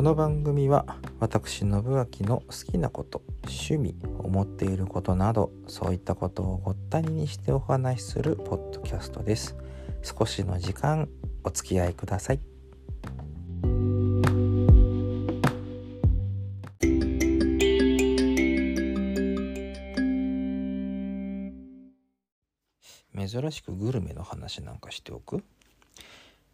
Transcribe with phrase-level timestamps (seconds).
[0.00, 9.58] この番組は私信明の好きなこと趣味思っていることなどそういったことをごったににしてお話しするポッドキャストです。
[10.02, 11.06] 少しの時間
[11.44, 12.40] お付き合いください。
[23.14, 25.44] 珍しくグルメの話なんかしておく？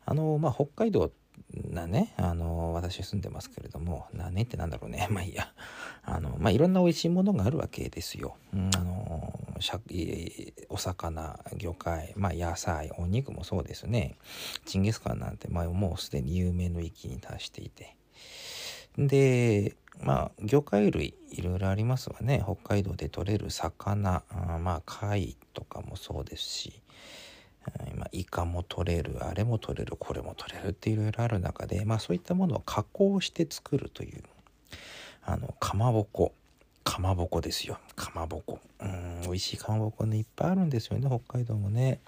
[0.06, 1.10] あのまあ北海道
[1.70, 5.06] なねあの私住んでますけれどもなねってなんだろうね。
[5.10, 5.52] まあいいや。
[6.05, 9.41] あのまあいろんな美味しいものがあるわけですよ、うん、あの
[10.69, 14.16] お魚魚介まあ野菜お肉もそうですね。
[14.65, 17.96] チンギスカンなんて、まあ、もうすでに有名の域に達していて。
[18.96, 22.41] でまあ魚介類いろいろありますわね。
[22.45, 26.82] 北海道で取れる魚あまあ貝とかもそうですし。
[27.90, 34.23] 今イカも取れるあれも取れるこれも取れるっていろいろある中で、まあ、そういったものを加工して作るという
[35.24, 36.32] あのかまぼこ。
[36.84, 37.78] かまぼこですよ。
[37.96, 38.60] かまぼこ。
[38.80, 41.98] うん美味しいかまぼこねいっぱいあるんですよね北海道もね。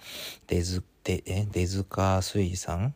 [0.47, 2.93] 出ずでえ出塚水産。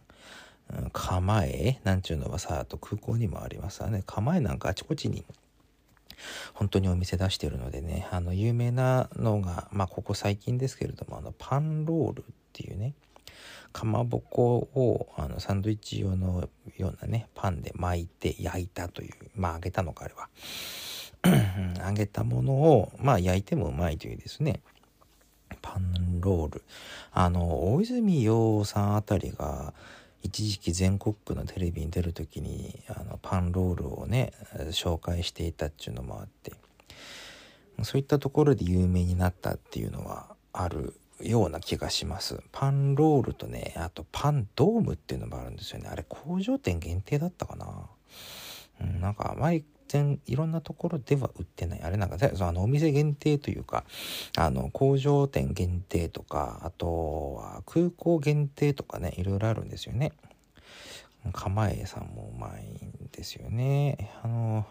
[0.93, 4.03] 構えなんちゅうのはさあと空港にもありますわね。
[4.05, 5.25] 構えなんかあちこちに
[6.53, 12.23] 本当にお店出してるのでねあの有名なのがまあここ最近ですけれどもあのパンロール。
[12.53, 12.93] っていうね。
[13.71, 20.29] かまぼこをあのサンドイッチ用のようなねパンで巻いて焼いたというまあ揚げたのかあれは。
[21.83, 24.61] 揚げたものをまあ焼いてもうまいというですね。
[25.61, 26.63] パンロール。
[27.11, 29.73] あの大泉洋さんあたりが
[30.21, 34.33] 一時期全国区のテレビに出る時にあのパンロールをね
[34.69, 36.53] 紹介していたっていうのもあって。
[37.81, 42.41] そういったところで有名になったっていうのはあるような気がします。
[42.51, 45.89] パンロールとねあとパンドームっていうのもあるんですよね。
[45.89, 47.67] あれ工場店限定だったかな、
[48.81, 51.81] うん、なんかあまり全いろんなところでは売ってない。
[51.83, 53.83] あれなんかあのお店限定というか
[54.37, 60.13] あの工場店限定とかあとは空港限定とかねいろいろあるんですよね。
[61.31, 64.11] 構えさんもうまいんですよね。
[64.23, 64.65] あの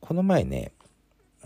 [0.00, 0.72] この前ね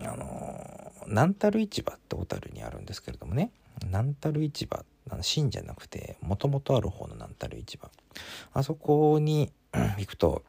[0.06, 3.50] あの南樽市場って小樽にあるんですけれどもね。
[3.84, 4.84] 南樽市場
[5.22, 7.91] 新じゃなくてもともとある方の南樽市場。
[8.53, 9.50] あそこに
[9.99, 10.43] 行くと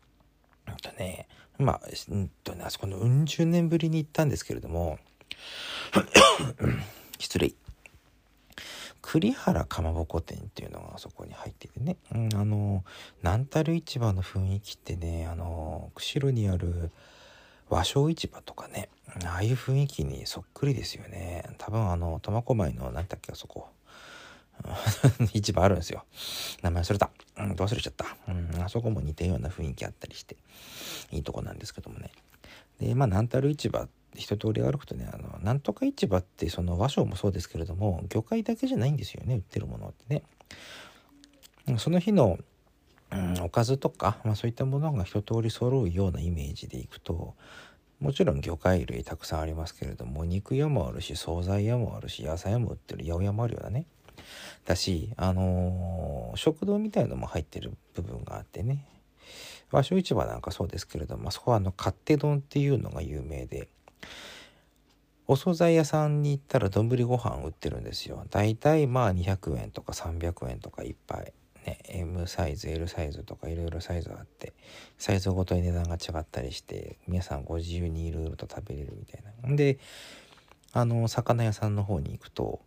[0.81, 4.99] とねまあうんとねあそこのうん十年ぶりに行ったんですけれども
[7.19, 7.53] 失礼。
[9.01, 12.83] 栗原かまぼこ店っていうのがあそこに入っててね、うん、あの
[13.23, 16.91] 南樽市場の雰囲気ってねあの釧路にある
[17.67, 18.89] 和商市場とかね
[19.25, 21.43] ああいう雰囲気にそっくりですよね。
[21.57, 23.69] 多分あの苫小牧の何だっけあそこ。
[25.33, 26.05] 市場あるんですよ。
[26.61, 30.37] 名前忘れた、うん、忘れちゃった、うん、あそこも似たような雰囲気あったりして
[31.11, 32.11] いいとこなんですけどもね。
[32.79, 40.23] でまあ南樽市場一通り歩くとねあのなんとか市場ってその和商もそうですけれども魚介だけじゃないんですよね売ってるものってね。
[41.77, 42.39] その日の
[43.13, 47.35] うん、おかずとか、まあ、そういったものが一通り揃うようなイメージでいくと
[48.01, 53.85] もちろん魚介類たくさんありますけれども肉屋もあるし惣菜屋もあるし野菜も売ってる八百屋もあるようなね。
[54.65, 58.85] だし、あのー、食堂みたいのも入ってる部分があってね。
[59.71, 63.69] 和食市場なんかそうですけれどもそこはあの勝手丼っていうのが有名で。
[65.27, 68.25] お惣菜屋さんに行ったら丼ご飯売ってるんですよ。
[68.31, 71.31] だいたいまあ200円とか300円とかいっぱい。
[71.65, 74.53] ね M サイズ L サイズとかいろいろサイズがあって
[74.97, 79.55] サイズごとに値段が違ったりして皆さんご自由にいろいろと食べれるみたいなん。
[79.55, 79.77] で
[80.73, 82.61] あの魚屋さんの方に行くと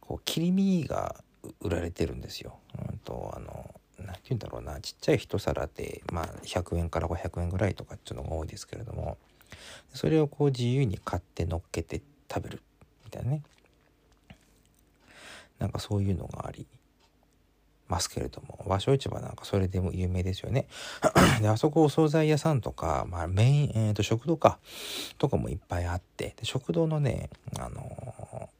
[0.00, 1.16] こう切り身が
[1.60, 2.58] 売られてるんですよ。
[2.90, 9.16] うんとあの何て言うんだろうなちっちゃい一皿でまあ100円から500円ぐらいとかっていうのが多いですけれども
[9.92, 12.02] それをこう自由に買って乗っけて
[12.32, 12.62] 食べる
[13.04, 13.42] みたいなね
[15.58, 16.66] なんかそういうのがあり
[17.94, 20.66] ますけれども和商市場なんかそれでも有名ですよね。
[21.40, 24.58] であそこお惣菜屋さんとか、まあ、メイン、えー、と食堂か
[25.18, 28.50] とかもいっぱいあってで食堂のねあの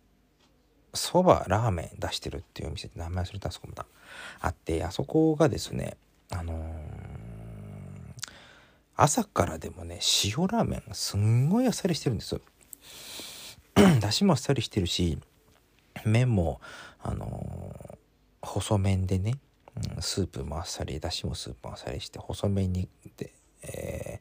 [0.94, 3.86] そ、ばラーメン出してるっていうお店って名前忘れたそこもだ
[4.40, 5.96] あってあそこがですね
[6.30, 6.56] あのー、
[8.94, 12.40] 朝からでもね塩ラーメンすんごいあっさりしてるんです
[14.00, 15.19] だし もあっさりしてるし
[16.04, 16.60] 麺も
[17.02, 18.03] あのー
[18.44, 19.38] 細麺でね、
[19.96, 23.32] うん、スープもあっさりだしもスープもあっさりして細麺にで、
[23.62, 24.20] え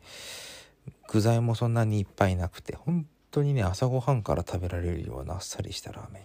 [0.88, 6.24] ー、具材もそんなにいっぱいなくて本当にね朝ごはんから食べられるようなあっさりしたラーメン。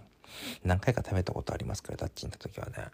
[0.64, 2.90] 何回か食べたことありますけどダッチに行った時はね。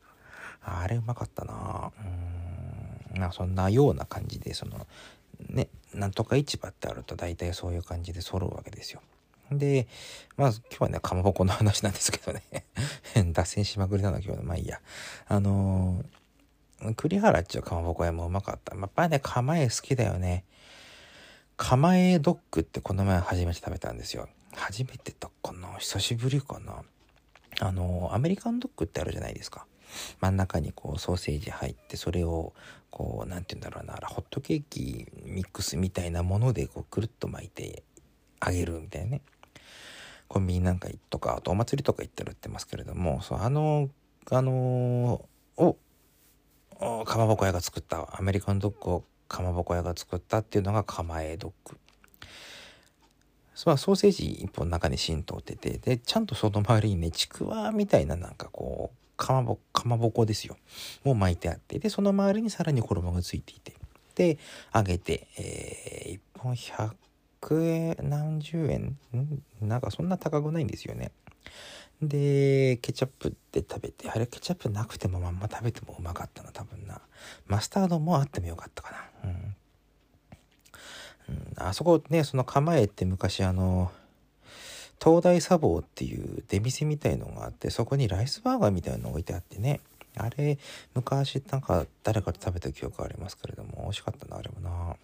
[0.62, 1.92] あれうまかったな。
[1.98, 4.86] うんまあそんなような感じでその
[5.50, 9.00] ねなんとか市場ってあると大体そういう感じで揃うわけですよ。
[9.58, 9.86] で、
[10.36, 12.42] まあ今日はね、かまぼこの話なんですけどね
[13.32, 14.80] 脱線しまくりなの今日の、まあいいや。
[15.26, 18.76] あのー、栗原っちゅうかまぼこ屋もうまかった。
[18.76, 20.44] やっぱりね、構え好きだよね。
[21.56, 24.28] 構えドッグってこの前初めて食べたんですよ。
[24.54, 26.82] 初めてとかな久しぶりかな
[27.60, 29.66] あのー、アメリカンドッグってあるじゃないですか。
[30.20, 32.52] 真ん中にこうソーセージ入ってそれを
[32.90, 37.82] こう何て言うんだろうなホットケーキミックスみたいなものでこうくるっと巻いて
[38.40, 39.20] あげるみたいなね
[40.28, 43.88] コンビニなんかとかあとお祭りとか行ったら売ってますけれどもそうあの
[44.30, 45.24] あの
[45.56, 45.76] を
[47.04, 51.78] かまぼこ屋が作ったアメリカンドッグをかまぼこ屋が作ったっていうのが構えドッグ。
[53.54, 60.56] そうソーセージ一本中に浸透っててでちゃんとその周りにねちくわみたいななんかこうかまぼかまぼこですよ。
[61.04, 63.74] もう巻いてあってでその周りにさらに衣がついていて。
[64.14, 64.38] で
[64.72, 66.94] 揚げて、えー、1本100
[67.52, 68.96] 円何十円？
[69.60, 71.12] なんかそんな高くないんですよね。
[72.02, 77.00] でケチャップで食べてあれケチャップなくてもまんま食べてもうまかったな多分な。
[77.46, 78.90] マスタードもあってもよかったか
[79.24, 79.30] な。
[79.30, 79.56] うん。
[81.28, 83.90] うん、あそこねその構えって昔あの
[85.02, 89.80] 東大砂防っていう出店みたいのがあってそこにライスバーガーみたいの置いてあってね。
[90.16, 90.58] あれ
[90.94, 94.96] 昔なんか誰かと食べた記憶ありますけれども美味しかったなあれもな。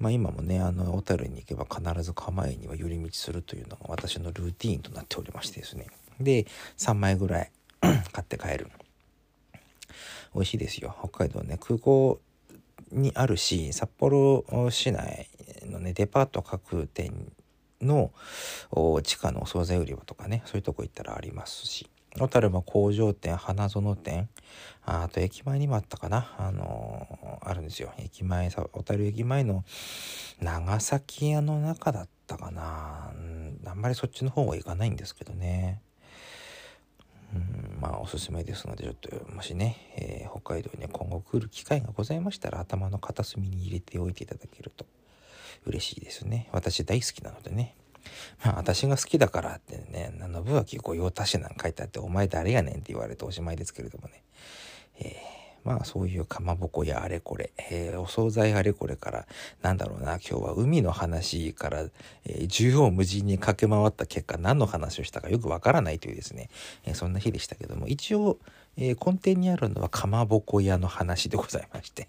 [0.00, 5.86] まあ今もねあの小樽に行けば必ず構えには寄り道するというのが私のルーティーンとなっておりましてですね。
[6.18, 6.46] で
[6.78, 8.70] 3枚ぐらい 買って帰る。
[10.34, 10.96] 美味しいですよ。
[10.98, 12.18] 北海道ね空港
[12.90, 15.28] にあるし札幌市内
[15.66, 17.32] のねデパート各店
[17.82, 18.10] の
[19.02, 21.88] 地下のお惣菜売り場とかねそういうとこ行ったらありますし。
[22.18, 24.28] 小樽も工場店花園店。
[24.84, 26.34] あと駅前にもあったかな。
[26.38, 27.92] あのー、あるんですよ。
[27.98, 29.64] 駅前小樽駅前の
[30.40, 33.12] 長崎屋の中だったかな、
[33.66, 35.82] あんまりそっちの方は行かないんですけどね。
[37.32, 44.84] うんまあおすすめですのでちょっともしね、えー、北海道に今後来る機会がございましたら頭の片隅に入れておいていただけると
[45.64, 46.48] 嬉しいですね。
[46.50, 47.76] 私大好きなのでね。
[48.44, 54.22] まあ私が好きだからってね、信明御用達なん書いてあって、お前誰やねんって言われておしまいですけれどもね。
[54.98, 59.26] えー、まあそういうかまぼこやあれこれ、えー、お惣菜あれこれから、
[59.62, 61.84] なんだろうな、今日は海の話から、
[62.26, 66.50] えー、縦横無尽に駆け回った結果何の話をしたかよくわからないというですね、
[66.84, 68.38] えー、そんな日でしたけども、一応、
[68.76, 72.08] え根底にあるのはかまぼこ屋の話でございまして。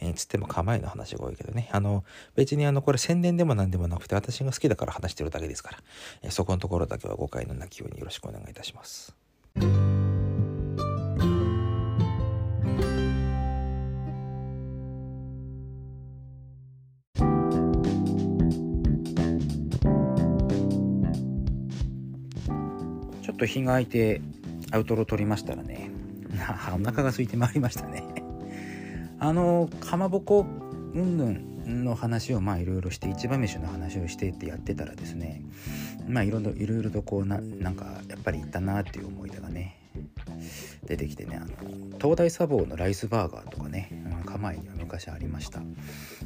[0.00, 1.68] えー、つっても構えの話が多いけどね。
[1.72, 2.04] あの、
[2.34, 5.78] 別にあの、これ宣伝でも何でもなくて、私が好きだから話してるだけですから、
[6.22, 9.16] えー、そこのところだけは誤解のなきようによろしくお願いいたします。
[23.22, 24.20] ちょっと日が空いて
[24.70, 25.90] アウトロ取りましたらね、
[26.74, 28.05] お腹が空いてまいりましたね。
[29.18, 30.46] あのかまぼこ
[30.94, 31.24] うんぬ
[31.70, 35.42] んの話をまあいろいろして一番飯の話をしてってやってたらですね
[36.06, 39.80] まあいろいろいろとこうななんかやっぱり行ったなっていう思い出がね
[40.84, 41.46] 出てきてねあの
[41.98, 43.90] 東大砂防のライスバーガーとかね
[44.24, 45.60] 構えには昔ありました。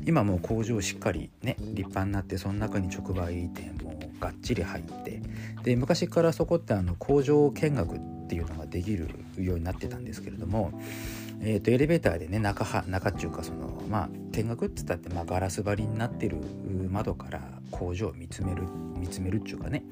[0.05, 5.23] 今もう工場しっかりね立派になってその中に直売店もがっちり入って
[5.63, 10.73] で昔からそこってあの工場見学っていうのができるようになってたんですけれども
[11.43, 16.37] えーと、エレベーターでね中は中っていうかそのまあ見学って言ったって、まあ、ガラス張りになってる
[16.91, 18.65] 窓から工場を見つめる
[18.97, 19.85] 見つめるっていうかね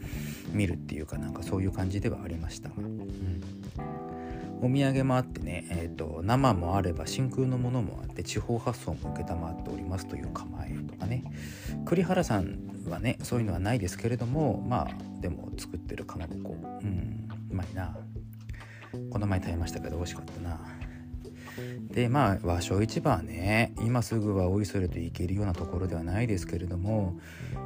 [0.52, 3.00] 見るっていうかなんかそういう感じではありました、うん、
[4.60, 11.24] お土産もあってね、えーと、生もあれば真空のものもあって地方発送も承っておりますという構えとかね。
[11.86, 17.96] 栗原さんはねそういうのはないですけれどもまあでも作ってるかまぼこうんうまいな。
[19.10, 20.58] この前食べましたけど美味しかったな
[21.90, 27.18] でまあ和尚市場はね今すぐはおいそれと行けるようなところではないですけれども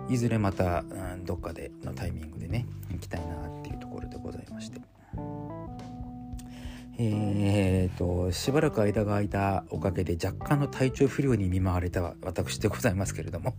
[0.08, 4.80] いずれまた、うん、どっかでのタイミングでね行きたいなっていうところでございまして
[6.98, 13.54] えーとしばらく間が空いたおかげで若干の体調不良に見舞われた私でございますけれども、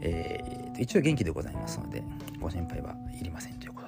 [0.00, 2.02] えー、一応元気でございますので
[2.40, 3.87] ご心配はいりませんということ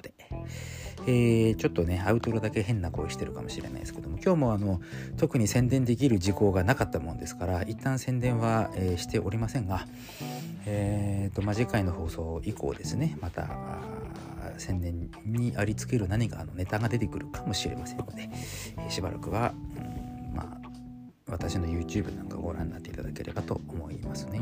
[1.07, 4.81] えー、ちょっとねアウトロだけ変な声してるかもしれないですけども今日もあの
[5.17, 9.87] 特に宣伝できる事項がなかったもんですから一旦宣伝は、えー、しておりませんが、
[10.65, 13.49] えーとまあ、次回の放送以降ですねまた
[14.57, 18.29] 宣伝にありつける何かのネタが出てくるかもしれませんので、
[18.77, 20.61] えー、しばらくは、うん、まあ
[21.27, 24.41] 私の YouTube なんかご覧になっていただければと思いますね。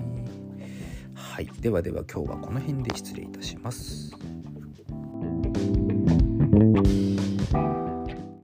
[1.13, 1.49] はい。
[1.59, 4.15] ではでは今日はこの辺で失礼いたします。